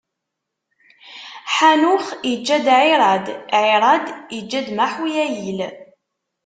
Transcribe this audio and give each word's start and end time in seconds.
Ḥanux 1.55 2.05
iǧǧa-d 2.31 2.67
Ɛirad, 2.79 3.25
Ɛirad 3.61 4.05
iǧǧa-d 4.37 4.67
Maḥuyayil. 4.77 5.59